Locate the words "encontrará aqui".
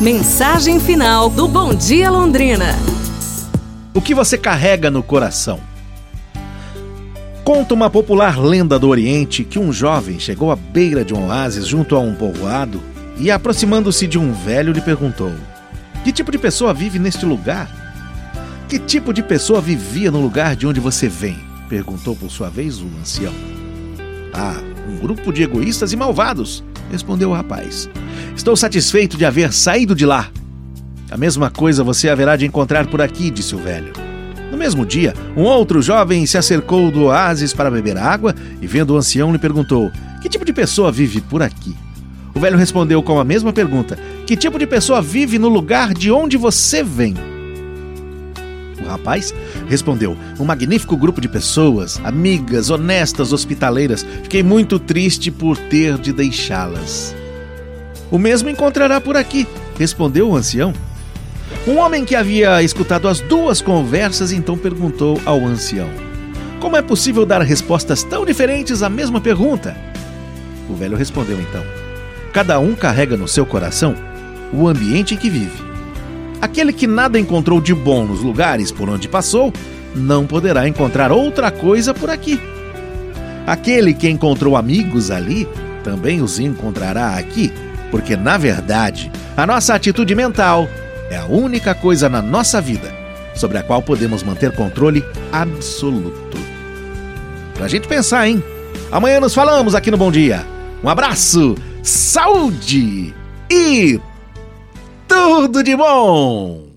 86.38-87.52